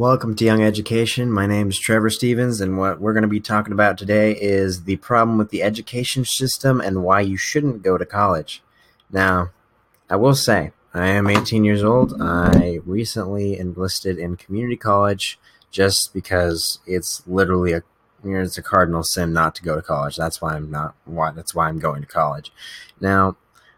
[0.00, 1.30] Welcome to Young Education.
[1.30, 4.84] My name is Trevor Stevens, and what we're going to be talking about today is
[4.84, 8.62] the problem with the education system and why you shouldn't go to college.
[9.10, 9.50] Now,
[10.08, 12.14] I will say, I am 18 years old.
[12.18, 15.38] I recently enlisted in community college
[15.70, 17.82] just because it's literally a
[18.24, 20.16] you know, it's a cardinal sin not to go to college.
[20.16, 22.50] That's why I'm not why that's why I'm going to college.
[23.02, 23.36] Now,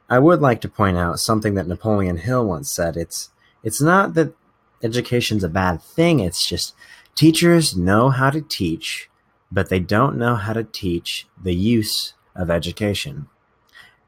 [0.08, 2.96] I would like to point out something that Napoleon Hill once said.
[2.96, 3.30] It's
[3.64, 4.34] it's not that
[4.82, 6.20] education's a bad thing.
[6.20, 6.74] It's just
[7.14, 9.08] teachers know how to teach,
[9.50, 13.28] but they don't know how to teach the use of education.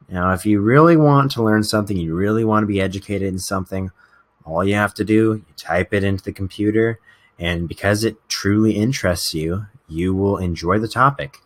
[0.09, 3.39] Now, if you really want to learn something, you really want to be educated in
[3.39, 3.91] something,
[4.43, 6.99] all you have to do, you type it into the computer,
[7.39, 11.37] and because it truly interests you, you will enjoy the topic.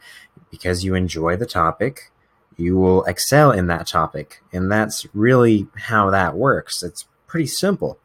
[0.52, 2.12] Because you enjoy the topic,
[2.58, 4.42] you will excel in that topic.
[4.52, 6.84] And that's really how that works.
[6.84, 8.00] It's pretty simple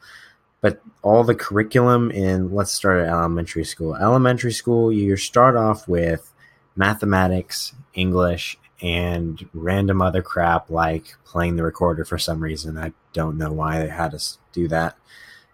[0.64, 3.94] but all the curriculum in let's start at elementary school.
[3.96, 6.32] Elementary school, you start off with
[6.74, 12.78] mathematics, English, and random other crap like playing the recorder for some reason.
[12.78, 14.96] I don't know why they had us do that.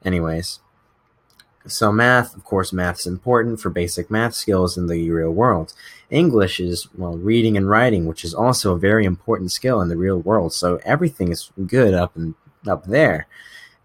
[0.05, 0.61] Anyways,
[1.67, 5.75] so math, of course, math is important for basic math skills in the real world.
[6.09, 9.97] English is well, reading and writing, which is also a very important skill in the
[9.97, 10.53] real world.
[10.53, 13.27] So everything is good up and up there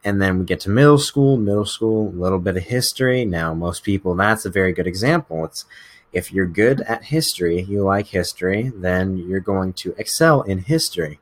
[0.06, 3.26] and then we get to middle school middle school a little bit of history.
[3.26, 5.44] Now most people that's a very good example.
[5.44, 5.66] It's
[6.14, 11.20] if you're good at history you like history then you're going to excel in history.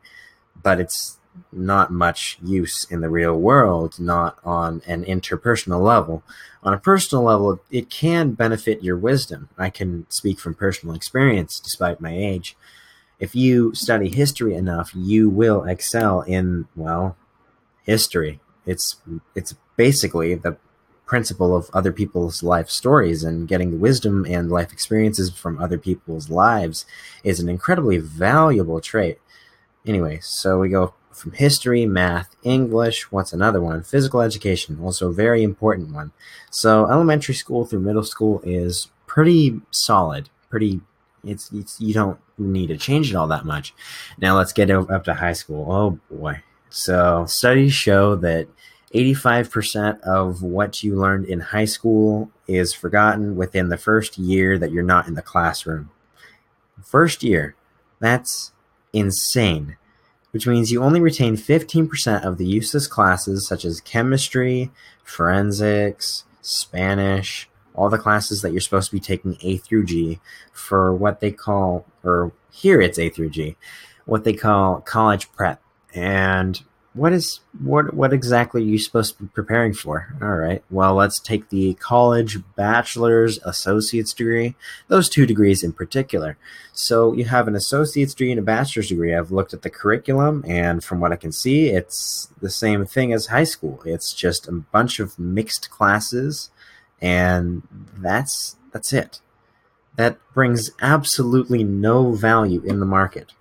[0.61, 1.17] But it's
[1.51, 6.21] not much use in the real world not on an interpersonal level.
[6.61, 9.47] On a personal level it can benefit your wisdom.
[9.57, 12.57] I can speak from personal experience despite my age.
[13.17, 17.15] If you study history enough you will excel in well
[17.85, 18.97] history it's
[19.35, 20.57] it's basically the
[21.05, 25.77] principle of other people's life stories and getting the wisdom and life experiences from other
[25.77, 26.85] people's lives
[27.23, 29.19] is an incredibly valuable trait.
[29.85, 33.83] Anyway, so we go from history, math, English, what's another one?
[33.83, 36.11] Physical education, also a very important one.
[36.49, 40.81] So elementary school through middle school is pretty solid, pretty
[41.23, 43.73] it's, it's you don't need to change it all that much.
[44.17, 45.71] Now let's get up to high school.
[45.71, 46.41] Oh boy.
[46.75, 48.47] So studies show that
[48.95, 54.71] 85% of what you learned in high school is forgotten within the first year that
[54.71, 55.91] you're not in the classroom.
[56.83, 57.55] First year.
[57.99, 58.53] That's
[58.91, 59.77] insane.
[60.31, 64.71] Which means you only retain 15% of the useless classes such as chemistry,
[65.03, 70.19] forensics, Spanish, all the classes that you're supposed to be taking A through G
[70.51, 73.57] for what they call, or here it's A through G,
[74.05, 75.62] what they call college prep
[75.93, 76.61] and
[76.93, 80.15] what is what what exactly are you supposed to be preparing for?
[80.21, 80.63] All right.
[80.69, 84.55] Well let's take the college bachelor's associate's degree
[84.89, 86.37] those two degrees in particular.
[86.71, 89.15] So you have an associate's degree and a bachelor's degree.
[89.15, 93.11] I've looked at the curriculum and from what i can see it's the same thing
[93.11, 93.81] as high school.
[93.85, 96.51] It's just a bunch of mixed classes
[97.01, 97.63] and
[97.97, 99.19] that's that's it.
[99.95, 103.33] That brings absolutely no value in the market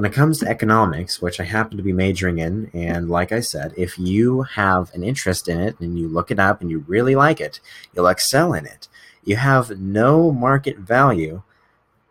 [0.00, 3.40] when it comes to economics, which I happen to be majoring in, and like I
[3.40, 6.86] said, if you have an interest in it and you look it up and you
[6.88, 7.60] really like it,
[7.94, 8.88] you'll excel in it.
[9.24, 11.42] You have no market value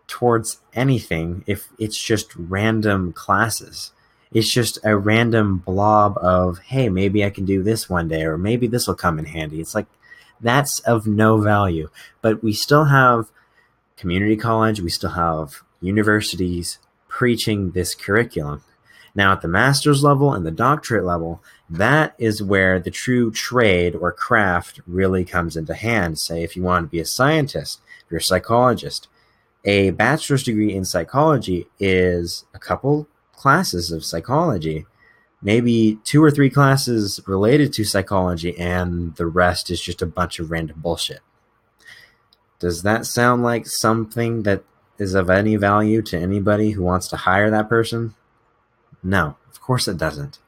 [0.06, 3.92] towards anything if it's just random classes.
[4.32, 8.38] It's just a random blob of, hey, maybe I can do this one day, or
[8.38, 9.62] maybe this will come in handy.
[9.62, 9.88] It's like
[10.40, 11.90] that's of no value.
[12.22, 13.32] But we still have
[13.98, 16.78] community college, we still have universities,
[17.10, 18.64] preaching this curriculum.
[19.16, 23.96] Now, at the master's level and the doctorate level, that is where the true trade
[23.96, 26.20] or craft really comes into hand.
[26.20, 29.08] Say, if you want to be a scientist, if you're a psychologist,
[29.66, 34.86] a bachelor's degree in psychology is a couple classes of psychology,
[35.42, 40.40] maybe two or three classes related to psychology, and the rest is just a bunch
[40.40, 41.20] of random bullshit.
[42.60, 44.64] Does that sound like something that
[45.00, 48.14] is of any value to anybody who wants to hire that person?
[49.02, 50.40] No, of course it doesn't.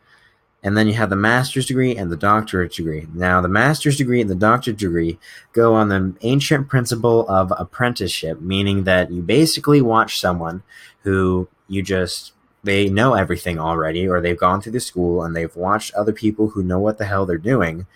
[0.64, 3.08] And then you have the master's degree and the doctorate degree.
[3.16, 5.18] Now, the master's degree and the doctorate degree
[5.54, 10.62] go on the ancient principle of apprenticeship, meaning that you basically watch someone
[11.04, 12.34] who you just
[12.64, 16.50] they know everything already or they've gone through the school and they've watched other people
[16.50, 17.88] who know what the hell they're doing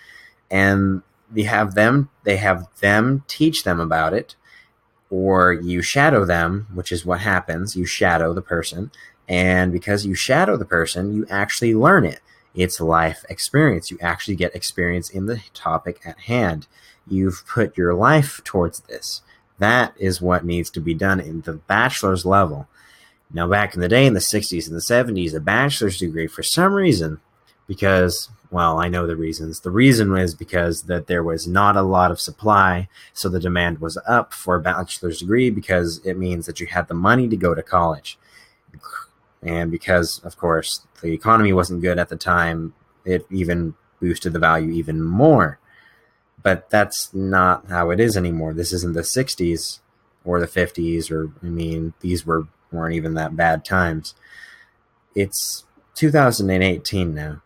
[0.50, 1.04] and
[1.34, 4.36] you have them they have them teach them about it
[5.10, 7.76] or you shadow them, which is what happens.
[7.76, 8.92] You shadow the person,
[9.28, 12.20] and because you shadow the person, you actually learn it.
[12.54, 13.92] It's life experience.
[13.92, 16.68] You actually get experience in the topic at hand.
[17.08, 19.22] You've put your life towards this.
[19.60, 22.68] That is what needs to be done in the bachelor's level.
[23.34, 24.80] Now, back in the day, in the 60s and the
[25.22, 27.20] 70s, a bachelor's degree, for some reason,
[27.68, 29.60] because well i know the reasons.
[29.60, 33.80] The reason was because that there was not a lot of supply so the demand
[33.80, 37.36] was up for a bachelor's degree because it means that you had the money to
[37.36, 38.18] go to college.
[39.42, 42.74] And because of course the economy wasn't good at the time
[43.04, 45.60] it even boosted the value even more.
[46.42, 48.54] But that's not how it is anymore.
[48.54, 49.80] This isn't the 60s
[50.24, 54.16] or the 50s or i mean these were weren't even that bad times.
[55.14, 55.66] It's
[55.96, 57.42] 2018 now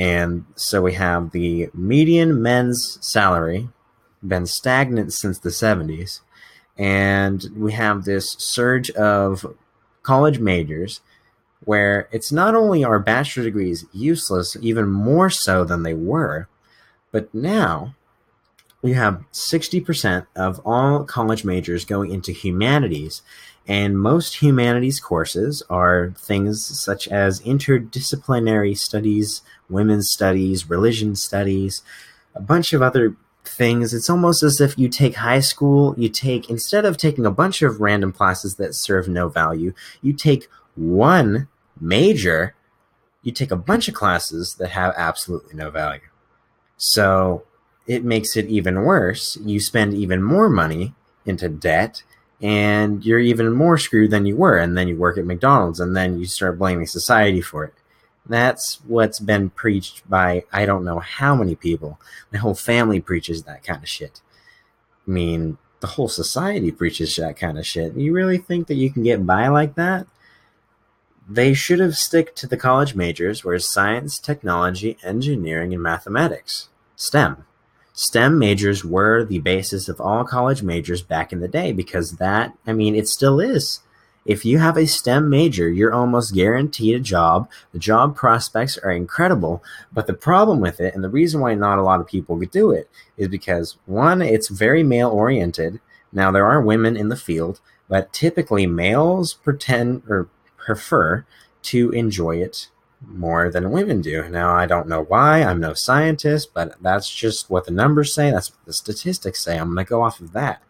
[0.00, 3.68] and so we have the median men's salary
[4.26, 6.20] been stagnant since the 70s.
[6.78, 9.44] And we have this surge of
[10.02, 11.02] college majors
[11.66, 16.48] where it's not only our bachelor degrees useless, even more so than they were,
[17.12, 17.94] but now
[18.80, 23.20] we have 60% of all college majors going into humanities
[23.66, 31.82] and most humanities courses are things such as interdisciplinary studies, women's studies, religion studies,
[32.34, 33.94] a bunch of other things.
[33.94, 37.62] It's almost as if you take high school, you take, instead of taking a bunch
[37.62, 39.72] of random classes that serve no value,
[40.02, 41.48] you take one
[41.80, 42.54] major,
[43.22, 46.00] you take a bunch of classes that have absolutely no value.
[46.76, 47.44] So
[47.86, 49.36] it makes it even worse.
[49.44, 50.94] You spend even more money
[51.26, 52.02] into debt
[52.40, 54.58] and you're even more screwed than you were.
[54.58, 57.74] And then you work at McDonald's, and then you start blaming society for it.
[58.26, 62.00] That's what's been preached by I don't know how many people.
[62.32, 64.20] My whole family preaches that kind of shit.
[65.06, 67.96] I mean, the whole society preaches that kind of shit.
[67.96, 70.06] You really think that you can get by like that?
[71.28, 76.68] They should have stick to the college majors where science, technology, engineering, and mathematics.
[76.96, 77.44] STEM.
[77.92, 82.54] STEM majors were the basis of all college majors back in the day because that,
[82.66, 83.80] I mean, it still is.
[84.24, 87.50] If you have a STEM major, you're almost guaranteed a job.
[87.72, 89.62] The job prospects are incredible.
[89.92, 92.50] But the problem with it, and the reason why not a lot of people could
[92.50, 95.80] do it, is because one, it's very male oriented.
[96.12, 101.24] Now, there are women in the field, but typically males pretend or prefer
[101.62, 102.68] to enjoy it
[103.06, 104.28] more than women do.
[104.28, 105.42] Now, I don't know why.
[105.42, 108.30] I'm no scientist, but that's just what the numbers say.
[108.30, 109.58] That's what the statistics say.
[109.58, 110.62] I'm going to go off of that.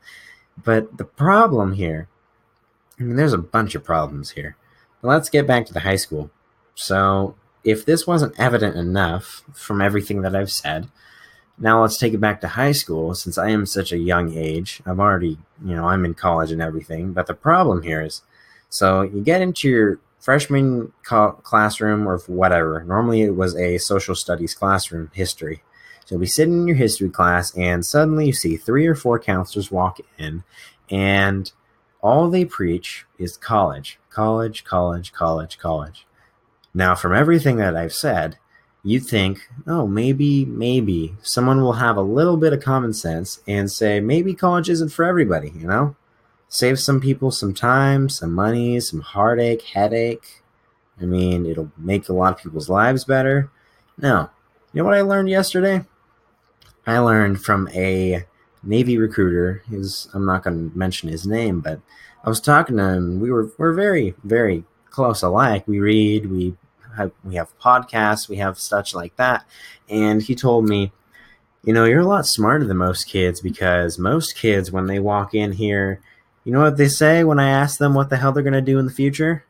[0.63, 2.09] But the problem here,
[2.99, 4.57] I mean, there's a bunch of problems here.
[5.01, 6.31] But let's get back to the high school.
[6.75, 10.89] So, if this wasn't evident enough from everything that I've said,
[11.59, 14.81] now let's take it back to high school since I am such a young age.
[14.87, 17.13] I've already, you know, I'm in college and everything.
[17.13, 18.23] But the problem here is
[18.71, 22.85] so you get into your freshman classroom or whatever.
[22.85, 25.63] Normally it was a social studies classroom, history.
[26.05, 29.19] So you'll be sitting in your history class, and suddenly you see three or four
[29.19, 30.45] counselors walk in,
[30.91, 31.51] and
[32.03, 36.07] all they preach is college, college, college, college, college.
[36.75, 38.39] Now, from everything that I've said,
[38.83, 43.71] you'd think, oh, maybe, maybe someone will have a little bit of common sense and
[43.71, 45.97] say, maybe college isn't for everybody, you know?
[46.51, 50.43] Save some people some time, some money, some heartache, headache.
[51.01, 53.51] I mean, it'll make a lot of people's lives better.
[53.97, 54.29] No.
[54.75, 55.87] You know what I learned yesterday?
[56.87, 58.27] I learned from a
[58.63, 59.63] Navy recruiter.
[59.71, 61.81] His I'm not going to mention his name, but
[62.25, 63.21] I was talking to him.
[63.21, 65.67] We were we're very very close alike.
[65.67, 66.57] We read, we
[66.97, 69.47] have we have podcasts, we have such like that.
[69.89, 70.93] And he told me,
[71.65, 75.35] you know, you're a lot smarter than most kids because most kids when they walk
[75.35, 76.01] in here,
[76.45, 78.61] you know what they say when I ask them what the hell they're going to
[78.61, 79.45] do in the future?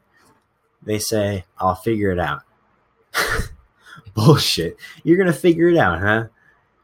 [0.82, 2.42] They say, I'll figure it out.
[4.14, 4.76] Bullshit.
[5.04, 6.26] You're going to figure it out, huh?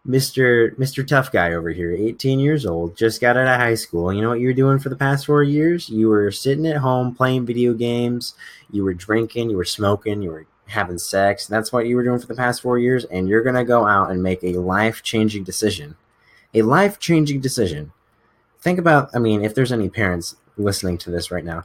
[0.07, 0.73] Mr.
[0.77, 1.05] Mr.
[1.05, 4.13] Tough Guy over here, 18 years old, just got out of high school.
[4.13, 5.89] You know what you were doing for the past four years?
[5.89, 8.35] You were sitting at home playing video games.
[8.71, 9.51] You were drinking.
[9.51, 10.23] You were smoking.
[10.23, 11.47] You were having sex.
[11.47, 13.05] That's what you were doing for the past four years.
[13.07, 15.97] And you're going to go out and make a life changing decision.
[16.55, 17.93] A life changing decision
[18.61, 21.65] think about i mean if there's any parents listening to this right now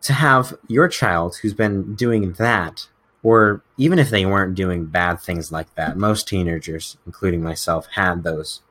[0.00, 2.88] to have your child who's been doing that
[3.22, 8.22] or even if they weren't doing bad things like that most teenagers including myself had
[8.22, 8.62] those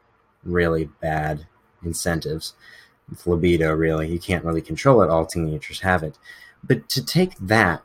[0.44, 1.48] really bad
[1.84, 2.54] incentives
[3.26, 4.08] libido really.
[4.08, 5.10] You can't really control it.
[5.10, 6.18] All teenagers have it.
[6.64, 7.84] But to take that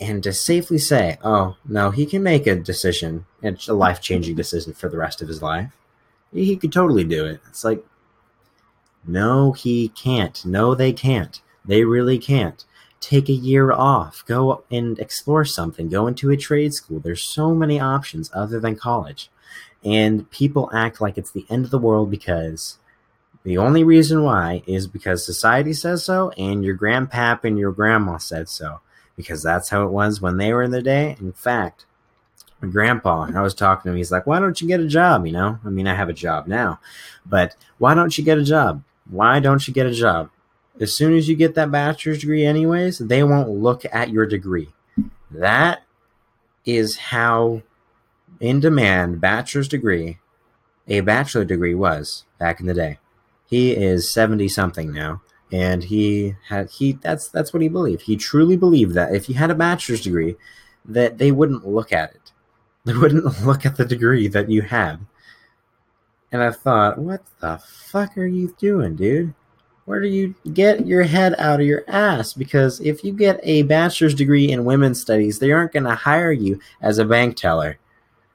[0.00, 4.72] and to safely say oh no he can make a decision it's a life-changing decision
[4.72, 5.70] for the rest of his life
[6.32, 7.40] he could totally do it.
[7.48, 7.84] It's like
[9.06, 10.44] no, he can't.
[10.44, 11.40] No, they can't.
[11.64, 12.64] They really can't.
[13.00, 17.00] take a year off, go and explore something, go into a trade school.
[17.00, 19.30] There's so many options other than college.
[19.82, 22.78] And people act like it's the end of the world because
[23.42, 28.18] the only reason why is because society says so and your grandpap and your grandma
[28.18, 28.80] said so.
[29.16, 31.16] Because that's how it was when they were in the day.
[31.20, 31.86] In fact,
[32.60, 35.26] my grandpa, I was talking to him, he's like, Why don't you get a job?
[35.26, 36.80] You know, I mean, I have a job now,
[37.24, 38.82] but why don't you get a job?
[39.10, 40.30] Why don't you get a job?
[40.80, 44.70] As soon as you get that bachelor's degree, anyways, they won't look at your degree.
[45.30, 45.82] That
[46.64, 47.62] is how
[48.40, 50.18] in demand bachelor's degree,
[50.88, 52.98] a bachelor degree was back in the day.
[53.46, 58.02] He is 70 something now and he had he that's that's what he believed.
[58.02, 60.36] He truly believed that if you had a bachelor's degree
[60.84, 62.32] that they wouldn't look at it.
[62.84, 65.00] They wouldn't look at the degree that you had.
[66.32, 69.34] And I thought, what the fuck are you doing, dude?
[69.84, 72.32] Where do you get your head out of your ass?
[72.32, 76.30] Because if you get a bachelor's degree in women's studies, they aren't going to hire
[76.30, 77.78] you as a bank teller.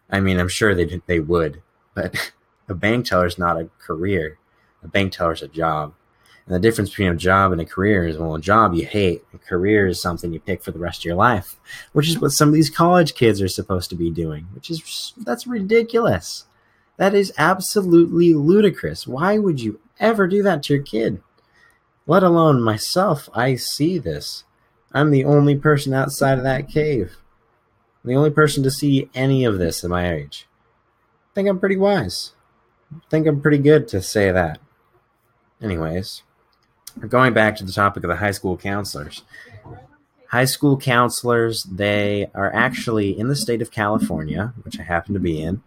[0.09, 1.61] I mean, I'm sure they they would,
[1.93, 2.33] but
[2.67, 4.37] a bank teller is not a career.
[4.83, 5.93] A bank teller is a job.
[6.45, 9.23] And the difference between a job and a career is well, a job you hate,
[9.33, 11.55] a career is something you pick for the rest of your life,
[11.93, 15.13] which is what some of these college kids are supposed to be doing, which is
[15.17, 16.45] that's ridiculous.
[16.97, 19.05] That is absolutely ludicrous.
[19.05, 21.21] Why would you ever do that to your kid?
[22.07, 24.43] Let alone myself, I see this.
[24.93, 27.17] I'm the only person outside of that cave.
[28.03, 30.47] I'm the only person to see any of this at my age.
[31.31, 32.31] I think I'm pretty wise.
[32.93, 34.59] I think I'm pretty good to say that.
[35.61, 36.21] Anyways,
[37.09, 39.23] going back to the topic of the high school counselors.
[40.29, 45.19] High school counselors, they are actually in the state of California, which I happen to
[45.19, 45.61] be in.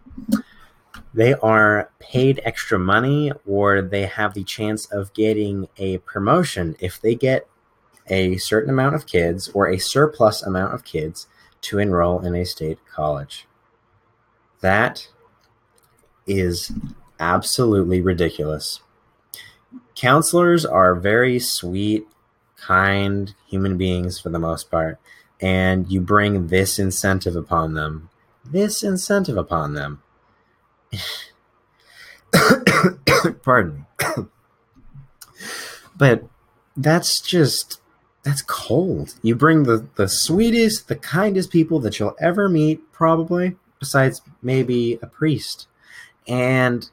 [1.19, 7.01] They are paid extra money or they have the chance of getting a promotion if
[7.01, 7.45] they get
[8.07, 11.27] a certain amount of kids or a surplus amount of kids
[11.61, 13.47] to enroll in a state college.
[14.61, 15.09] That
[16.25, 16.71] is
[17.19, 18.79] absolutely ridiculous
[19.99, 22.07] counselors are very sweet,
[22.55, 24.97] kind human beings for the most part,
[25.41, 28.09] and you bring this incentive upon them.
[28.45, 30.01] This incentive upon them.
[33.43, 33.99] Pardon me.
[35.97, 36.23] but
[36.77, 37.81] that's just
[38.23, 39.15] that's cold.
[39.21, 44.99] You bring the the sweetest, the kindest people that you'll ever meet, probably, besides maybe
[45.01, 45.67] a priest.
[46.27, 46.89] And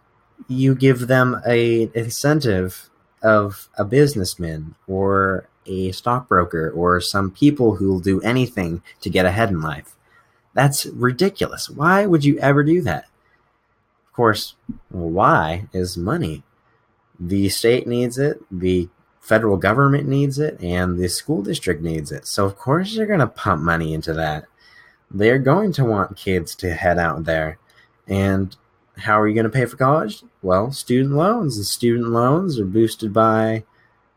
[0.49, 2.91] you give them a incentive
[3.23, 9.27] of a businessman or a stockbroker or some people who will do anything to get
[9.27, 9.97] ahead in life.
[10.55, 11.69] That's ridiculous.
[11.69, 13.07] Why would you ever do that?
[14.17, 14.55] Course,
[14.89, 16.43] why is money.
[17.21, 18.89] The state needs it, the
[19.21, 22.27] federal government needs it, and the school district needs it.
[22.27, 24.47] So, of course, they're going to pump money into that.
[25.11, 27.59] They're going to want kids to head out there.
[28.09, 28.57] And
[28.97, 30.23] how are you going to pay for college?
[30.41, 31.59] Well, student loans.
[31.59, 33.65] The student loans are boosted by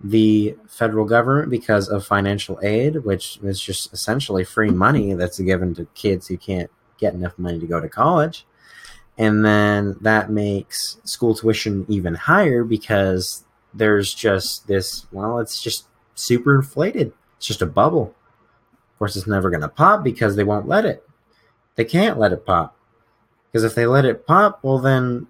[0.01, 5.75] the federal government because of financial aid, which is just essentially free money that's given
[5.75, 8.45] to kids who can't get enough money to go to college.
[9.19, 15.87] And then that makes school tuition even higher because there's just this, well, it's just
[16.15, 17.11] super inflated.
[17.37, 18.15] It's just a bubble.
[18.93, 21.03] Of course, it's never going to pop because they won't let it.
[21.75, 22.75] They can't let it pop
[23.51, 25.27] because if they let it pop, well, then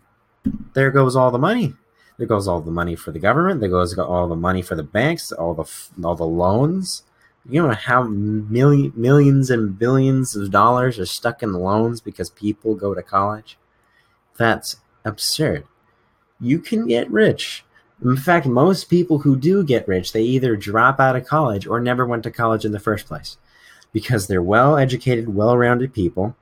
[0.73, 1.73] there goes all the money.
[2.17, 3.59] There goes all the money for the government.
[3.59, 5.31] There goes all the money for the banks.
[5.31, 5.63] All the
[6.03, 7.03] all the loans.
[7.49, 12.29] You know how million, millions and billions of dollars are stuck in the loans because
[12.29, 13.57] people go to college.
[14.39, 15.65] That's absurd.
[16.39, 17.65] You can get rich.
[18.01, 21.81] In fact, most people who do get rich, they either drop out of college or
[21.81, 23.37] never went to college in the first place
[23.91, 26.37] because they're well educated, well rounded people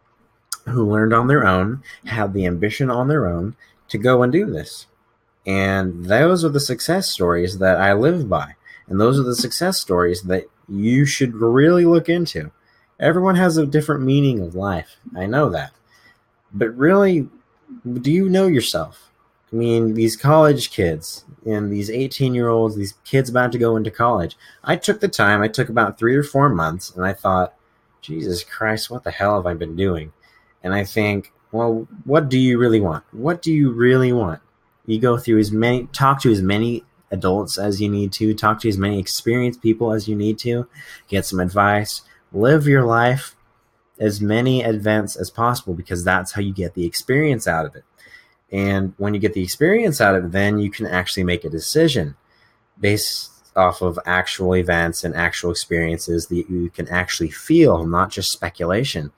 [0.65, 3.55] who learned on their own, had the ambition on their own
[3.87, 4.85] to go and do this.
[5.47, 8.55] And those are the success stories that I live by.
[8.87, 12.51] And those are the success stories that you should really look into.
[12.99, 14.97] Everyone has a different meaning of life.
[15.15, 15.71] I know that.
[16.53, 17.29] But really,
[18.01, 19.11] do you know yourself?
[19.51, 23.77] I mean, these college kids and these 18 year olds, these kids about to go
[23.77, 24.37] into college.
[24.63, 27.53] I took the time, I took about three or four months, and I thought,
[28.01, 30.11] Jesus Christ, what the hell have I been doing?
[30.63, 33.05] And I think, well, what do you really want?
[33.11, 34.41] What do you really want?
[34.85, 38.59] You go through as many, talk to as many adults as you need to, talk
[38.61, 40.67] to as many experienced people as you need to,
[41.07, 42.01] get some advice,
[42.33, 43.36] live your life
[43.99, 47.83] as many events as possible because that's how you get the experience out of it.
[48.51, 51.49] And when you get the experience out of it, then you can actually make a
[51.49, 52.15] decision
[52.79, 58.31] based off of actual events and actual experiences that you can actually feel, not just
[58.31, 59.11] speculation.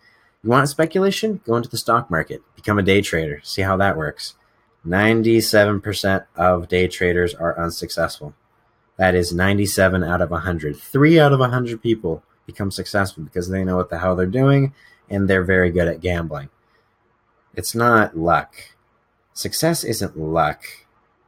[0.43, 1.41] You want speculation?
[1.45, 4.35] Go into the stock market, become a day trader, see how that works.
[4.87, 8.33] 97% of day traders are unsuccessful.
[8.95, 10.77] That is 97 out of 100.
[10.77, 14.73] Three out of 100 people become successful because they know what the hell they're doing
[15.09, 16.49] and they're very good at gambling.
[17.53, 18.53] It's not luck.
[19.33, 20.63] Success isn't luck.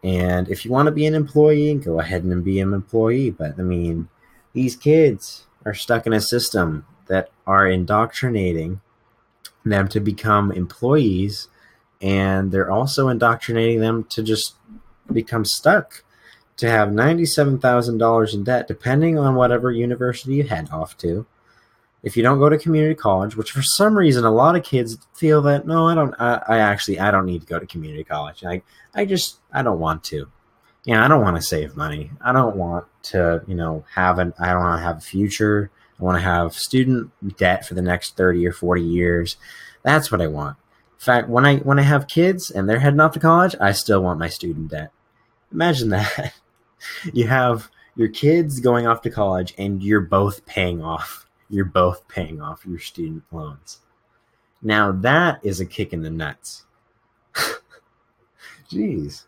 [0.03, 3.29] And if you want to be an employee, go ahead and be an employee.
[3.29, 4.09] But I mean,
[4.53, 8.81] these kids are stuck in a system that are indoctrinating
[9.63, 11.47] them to become employees
[12.01, 14.55] and they're also indoctrinating them to just
[15.11, 16.03] become stuck
[16.61, 21.25] to have $97,000 in debt depending on whatever university you head off to.
[22.03, 24.99] If you don't go to community college which for some reason a lot of kids
[25.15, 28.03] feel that no i don't i, I actually i don't need to go to community
[28.03, 28.43] college.
[28.45, 28.61] I
[28.93, 30.27] i just i don't want to.
[30.85, 32.11] Yeah i don't want to save money.
[32.21, 35.71] I don't want to you know have an i don't want to have a future.
[35.99, 39.37] I want to have student debt for the next 30 or 40 years.
[39.81, 40.57] That's what i want.
[40.93, 43.71] In fact when i when i have kids and they're heading off to college i
[43.71, 44.91] still want my student debt.
[45.51, 46.33] Imagine that
[47.13, 52.07] you have your kids going off to college and you're both paying off you're both
[52.07, 53.79] paying off your student loans.
[54.61, 56.65] Now that is a kick in the nuts.
[58.71, 59.25] Jeez.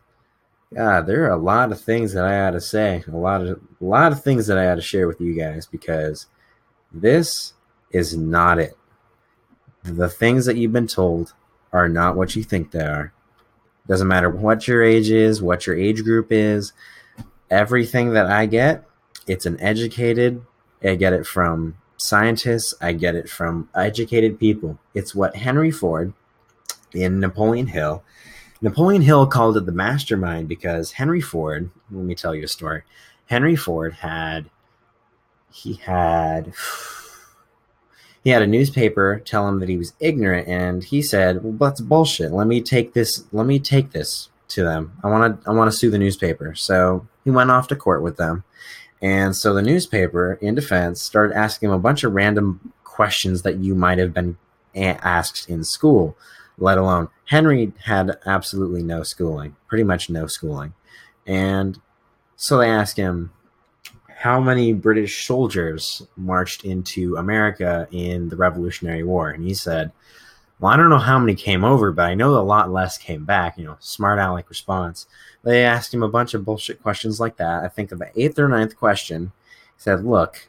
[0.72, 3.60] Yeah, there are a lot of things that I had to say, a lot of
[3.81, 6.27] a lot of things that I had to share with you guys because
[6.91, 7.53] this
[7.91, 8.75] is not it.
[9.83, 11.33] The things that you've been told
[11.74, 13.13] are not what you think they are.
[13.88, 16.74] Doesn't matter what your age is, what your age group is.
[17.53, 18.83] Everything that I get,
[19.27, 20.41] it's an educated.
[20.83, 24.79] I get it from scientists, I get it from educated people.
[24.93, 26.13] It's what Henry Ford
[26.93, 28.03] in Napoleon Hill.
[28.60, 32.81] Napoleon Hill called it the mastermind because Henry Ford, let me tell you a story.
[33.27, 34.50] Henry Ford had
[35.51, 36.53] he had
[38.24, 41.81] he had a newspaper tell him that he was ignorant and he said, "Well, that's
[41.81, 42.31] bullshit.
[42.31, 44.93] Let me take this let me take this to them.
[45.03, 48.03] I want to I want to sue the newspaper." So, he went off to court
[48.03, 48.44] with them
[49.03, 53.57] and so the newspaper, in defense, started asking him a bunch of random questions that
[53.57, 54.38] you might have been
[54.74, 56.16] asked in school,
[56.57, 60.74] let alone Henry had absolutely no schooling, pretty much no schooling.
[61.27, 61.81] And
[62.38, 63.33] so they asked him,
[64.07, 69.31] How many British soldiers marched into America in the Revolutionary War?
[69.31, 69.92] And he said,
[70.63, 73.25] Well, I don't know how many came over, but I know a lot less came
[73.25, 73.57] back.
[73.57, 75.07] You know, smart aleck response.
[75.43, 77.65] They asked him a bunch of bullshit questions like that.
[77.65, 79.33] I think of the eighth or ninth question,
[79.75, 80.47] he said, Look,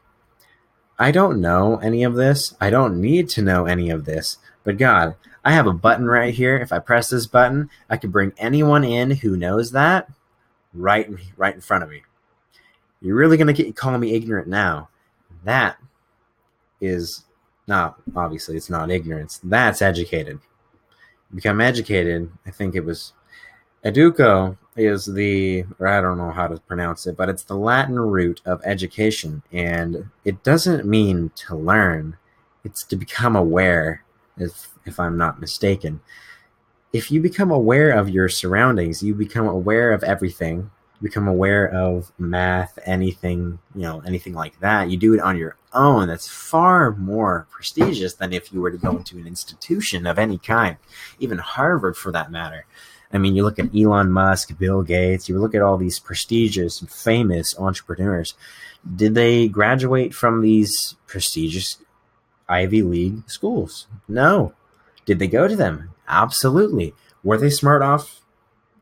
[1.00, 2.55] I don't know any of this.
[2.61, 4.38] I don't need to know any of this.
[4.62, 6.59] But God, I have a button right here.
[6.59, 10.09] If I press this button, I can bring anyone in who knows that
[10.72, 12.03] right, right in front of me.
[13.00, 14.90] You're really going to call me ignorant now.
[15.42, 15.77] That
[16.81, 17.24] is
[17.66, 19.40] not, obviously, it's not ignorance.
[19.42, 20.40] That's educated.
[21.35, 22.31] Become educated.
[22.46, 23.12] I think it was
[23.85, 27.98] Educo is the, or I don't know how to pronounce it, but it's the Latin
[27.98, 29.42] root of education.
[29.53, 32.16] And it doesn't mean to learn,
[32.64, 34.03] it's to become aware,
[34.38, 36.00] if, if I'm not mistaken.
[36.92, 40.70] If you become aware of your surroundings, you become aware of everything,
[41.05, 44.90] become aware of math, anything, you know, anything like that.
[44.90, 46.09] You do it on your own.
[46.09, 50.38] That's far more prestigious than if you were to go into an institution of any
[50.38, 50.77] kind,
[51.21, 52.67] even Harvard for that matter
[53.14, 56.81] I mean, you look at Elon Musk, Bill Gates, you look at all these prestigious,
[56.81, 58.35] famous entrepreneurs.
[58.97, 61.79] Did they graduate from these prestigious
[62.49, 63.87] Ivy League schools?
[64.09, 64.53] No.
[65.07, 65.90] Did they go to them?
[66.09, 66.93] Absolutely.
[67.23, 68.21] Were they smart off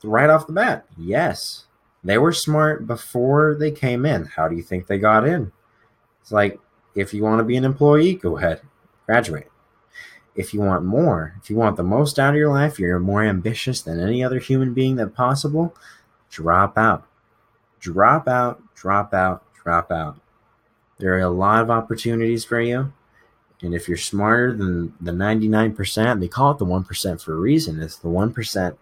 [0.02, 0.86] right off the bat?
[0.96, 1.66] Yes.
[2.04, 4.24] They were smart before they came in.
[4.24, 5.52] How do you think they got in?
[6.20, 6.58] It's like
[6.94, 8.60] if you want to be an employee, go ahead,
[9.06, 9.52] graduate
[10.34, 13.22] if you want more, if you want the most out of your life, you're more
[13.22, 15.74] ambitious than any other human being that possible,
[16.30, 17.06] drop out.
[17.80, 20.18] Drop out, drop out, drop out.
[20.98, 22.92] There are a lot of opportunities for you.
[23.60, 27.80] And if you're smarter than the 99%, they call it the 1% for a reason.
[27.80, 28.76] It's the 1%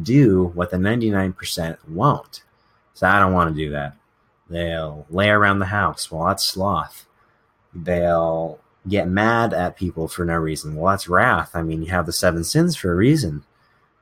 [0.00, 2.42] do what the 99% won't.
[2.94, 3.96] So I don't want to do that.
[4.48, 6.10] They'll lay around the house.
[6.10, 7.06] Well, that's sloth.
[7.74, 10.76] They'll get mad at people for no reason.
[10.76, 11.52] Well, that's wrath.
[11.54, 13.44] I mean, you have the seven sins for a reason.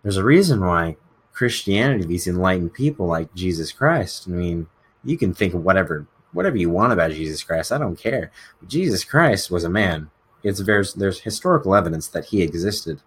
[0.03, 0.97] There's a reason why
[1.33, 4.67] Christianity, these enlightened people like Jesus Christ, I mean,
[5.05, 7.73] you can think of whatever whatever you want about Jesus Christ.
[7.73, 8.31] I don't care.
[8.61, 10.11] But Jesus Christ was a man.
[10.43, 13.03] It's there's there's historical evidence that he existed.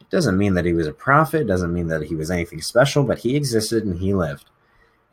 [0.00, 1.42] It doesn't mean that he was a prophet.
[1.42, 4.46] It doesn't mean that he was anything special, but he existed and he lived.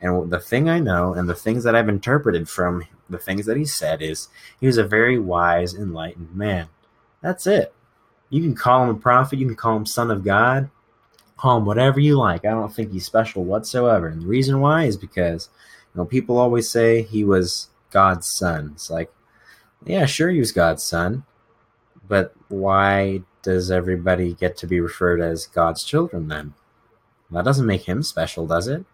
[0.00, 3.56] And the thing I know and the things that I've interpreted from the things that
[3.56, 4.28] he said is
[4.60, 6.68] he was a very wise, enlightened man.
[7.20, 7.74] That's it.
[8.30, 10.70] You can call him a prophet, you can call him son of God,
[11.36, 12.44] call him whatever you like.
[12.44, 14.06] I don't think he's special whatsoever.
[14.06, 15.48] And the reason why is because
[15.94, 18.72] you know people always say he was God's son.
[18.74, 19.10] It's like,
[19.84, 21.24] yeah, sure he was God's son,
[22.06, 26.54] but why does everybody get to be referred as God's children then?
[27.30, 28.84] That doesn't make him special, does it?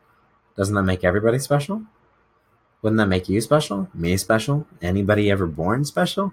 [0.56, 1.82] Doesn't that make everybody special?
[2.82, 3.88] Wouldn't that make you special?
[3.94, 4.66] Me special?
[4.82, 6.32] Anybody ever born special?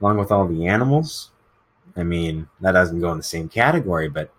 [0.00, 1.30] Along with all the animals?
[1.96, 4.32] I mean, that doesn't go in the same category, but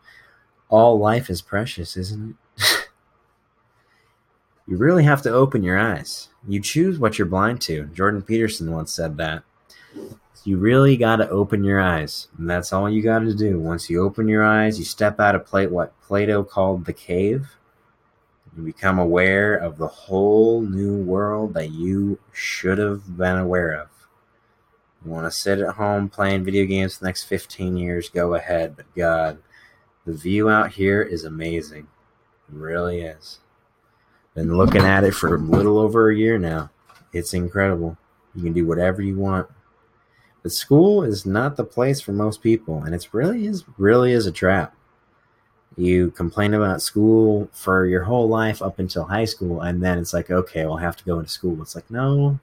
[0.69, 2.65] all life is precious, isn't it?
[4.67, 6.29] you really have to open your eyes.
[6.47, 7.85] You choose what you're blind to.
[7.93, 9.43] Jordan Peterson once said that.
[10.43, 13.59] You really got to open your eyes, and that's all you got to do.
[13.59, 17.55] Once you open your eyes, you step out of plate what Plato called the cave.
[18.55, 23.89] You become aware of the whole new world that you should have been aware of.
[25.03, 28.33] You want to sit at home playing video games for the next 15 years, go
[28.33, 28.75] ahead.
[28.77, 29.39] But God,
[30.05, 31.87] the view out here is amazing.
[32.49, 33.39] It really is.
[34.35, 36.69] Been looking at it for a little over a year now.
[37.13, 37.97] It's incredible.
[38.33, 39.47] You can do whatever you want.
[40.43, 44.27] But school is not the place for most people, and it's really is really is
[44.27, 44.75] a trap.
[45.77, 50.13] You complain about school for your whole life up until high school, and then it's
[50.13, 51.61] like, okay, I'll have to go into school.
[51.61, 52.39] It's like, no,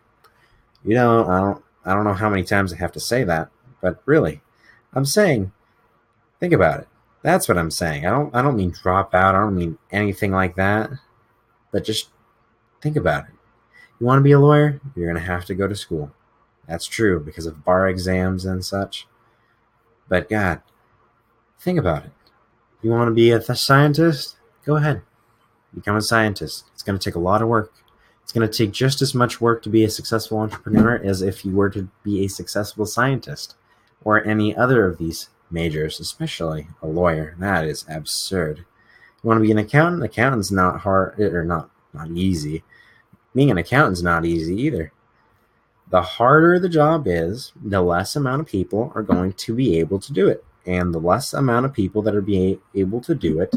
[0.85, 3.51] you know, I don't I don't know how many times I have to say that,
[3.81, 4.43] but really,
[4.95, 5.53] I'm saying,
[6.41, 6.89] think about it.
[7.23, 8.07] That's what I'm saying.
[8.07, 9.35] I don't I don't mean drop out.
[9.35, 10.91] I don't mean anything like that.
[11.73, 12.11] But just
[12.83, 13.35] think about it.
[14.01, 14.81] You want to be a lawyer?
[14.97, 16.13] You're going to have to go to school.
[16.69, 19.07] That's true because of bar exams and such.
[20.09, 20.63] But God,
[21.61, 22.13] think about it.
[22.83, 24.37] You want to be a scientist?
[24.65, 25.03] Go ahead.
[25.75, 26.65] Become a scientist.
[26.75, 27.73] It's going to take a lot of work.
[28.23, 31.45] It's going to take just as much work to be a successful entrepreneur as if
[31.45, 33.55] you were to be a successful scientist
[34.05, 37.37] or any other of these majors, especially a lawyer.
[37.39, 38.59] That is absurd.
[38.59, 40.03] You want to be an accountant?
[40.03, 42.65] Accountant's not hard or not not easy.
[43.35, 44.93] Being an accountant's not easy either
[45.93, 50.01] the harder the job is, the less amount of people are going to be able
[50.01, 50.43] to do it.
[50.67, 53.55] And the less amount of people that are being able to do it,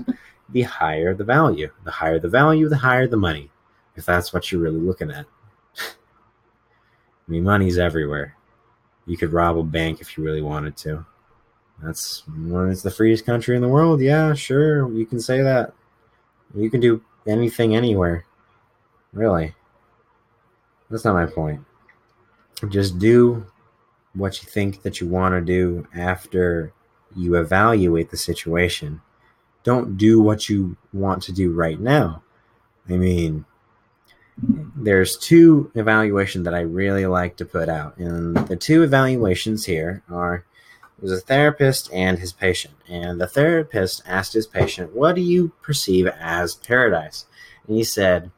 [0.49, 1.71] the higher the value.
[1.83, 3.51] The higher the value, the higher the money,
[3.95, 5.25] if that's what you're really looking at.
[5.79, 5.93] I
[7.27, 8.35] mean, money's everywhere.
[9.05, 11.05] You could rob a bank if you really wanted to.
[11.83, 14.01] That's when it's the freest country in the world.
[14.01, 15.73] Yeah, sure, you can say that.
[16.55, 18.25] You can do anything anywhere.
[19.13, 19.53] Really.
[20.89, 21.65] That's not my point
[22.69, 23.45] just do
[24.13, 26.73] what you think that you want to do after
[27.15, 29.01] you evaluate the situation.
[29.63, 32.21] Don't do what you want to do right now.
[32.89, 33.45] I mean,
[34.37, 37.97] there's two evaluations that I really like to put out.
[37.97, 40.45] And the two evaluations here are
[40.99, 42.75] there's a therapist and his patient.
[42.87, 47.25] And the therapist asked his patient, What do you perceive as paradise?
[47.67, 48.31] And he said,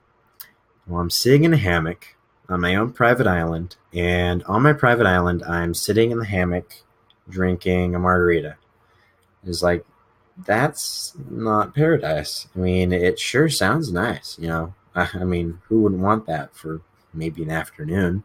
[0.88, 2.16] Well, I'm sitting in a hammock
[2.50, 6.84] on my own private island, and on my private island, I'm sitting in the hammock
[7.28, 8.56] drinking a margarita.
[9.48, 9.86] It's like
[10.46, 12.48] that's not paradise.
[12.56, 14.74] I mean, it sure sounds nice, you know.
[14.96, 16.82] I, I mean, who wouldn't want that for
[17.14, 18.24] maybe an afternoon?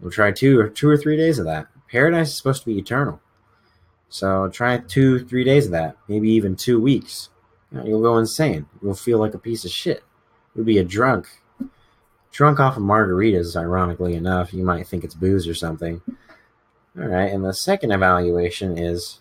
[0.00, 1.68] We'll try two or two or three days of that.
[1.90, 3.20] Paradise is supposed to be eternal,
[4.08, 7.30] so try two, three days of that, maybe even two weeks.
[7.72, 8.66] You you'll go insane.
[8.82, 10.02] You'll feel like a piece of shit.
[10.54, 11.28] You'll be a drunk
[12.34, 14.52] drunk off of margaritas, ironically enough.
[14.52, 16.02] You might think it's booze or something.
[16.98, 19.20] All right, and the second evaluation is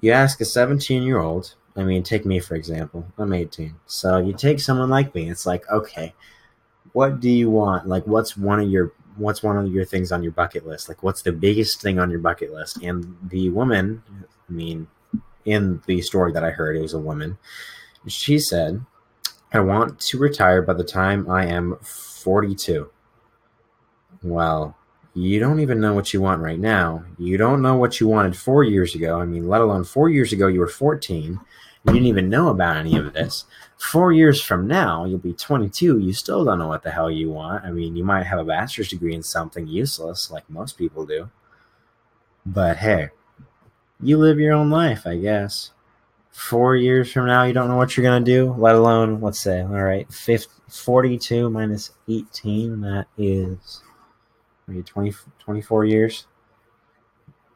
[0.00, 3.74] you ask a 17 year old, I mean, take me for example, I'm 18.
[3.86, 6.14] So you take someone like me, it's like, okay,
[6.92, 7.86] what do you want?
[7.86, 10.88] Like, what's one of your what's one of your things on your bucket list?
[10.88, 12.82] Like, what's the biggest thing on your bucket list?
[12.82, 14.02] And the woman,
[14.48, 14.86] I mean,
[15.44, 17.38] in the story that I heard, it was a woman.
[18.06, 18.84] She said,
[19.52, 22.90] I want to retire by the time I am 42.
[24.22, 24.76] Well,
[25.18, 27.04] you don't even know what you want right now.
[27.18, 29.20] You don't know what you wanted four years ago.
[29.20, 31.40] I mean, let alone four years ago, you were 14.
[31.84, 33.44] You didn't even know about any of this.
[33.76, 35.98] Four years from now, you'll be 22.
[35.98, 37.64] You still don't know what the hell you want.
[37.64, 41.30] I mean, you might have a bachelor's degree in something useless, like most people do.
[42.44, 43.10] But hey,
[44.00, 45.70] you live your own life, I guess
[46.38, 49.40] four years from now, you don't know what you're going to do, let alone, let's
[49.40, 53.82] say, all right, 50, 42 minus 18, that is
[54.68, 56.26] maybe 20, 24 years.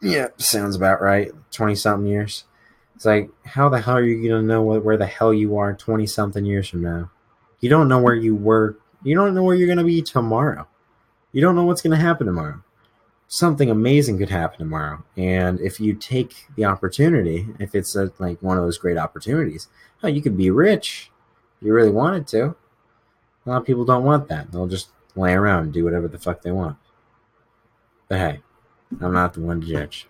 [0.00, 1.30] Yeah, sounds about right.
[1.52, 2.44] 20 something years.
[2.96, 5.56] It's like, how the hell are you going to know what, where the hell you
[5.56, 7.10] are 20 something years from now?
[7.60, 8.76] You don't know where you were.
[9.04, 10.66] You don't know where you're going to be tomorrow.
[11.32, 12.62] You don't know what's going to happen tomorrow.
[13.28, 15.04] Something amazing could happen tomorrow.
[15.16, 19.68] And if you take the opportunity, if it's a, like one of those great opportunities,
[20.02, 21.10] oh, you could be rich.
[21.60, 22.56] If you really wanted to.
[23.46, 24.52] A lot of people don't want that.
[24.52, 26.76] They'll just lay around and do whatever the fuck they want.
[28.12, 28.40] But hey,
[29.00, 30.06] I'm not the one to judge.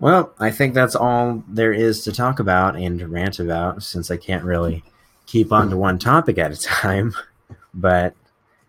[0.00, 4.16] Well, I think that's all there is to talk about and rant about since I
[4.16, 4.82] can't really
[5.26, 7.14] keep on to one topic at a time.
[7.74, 8.14] But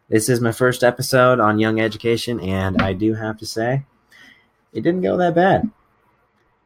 [0.09, 3.85] this is my first episode on Young Education, and I do have to say,
[4.73, 5.71] it didn't go that bad.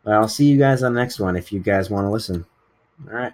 [0.03, 2.47] But I'll see you guys on the next one if you guys want to listen.
[3.07, 3.33] All right.